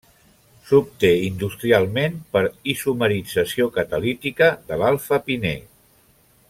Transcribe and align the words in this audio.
S'obté 0.69 1.11
industrialment 1.25 2.17
per 2.37 2.43
isomerització 2.73 3.69
catalítica 3.77 4.49
de 4.71 4.83
l'alfa-pinè. 4.83 5.57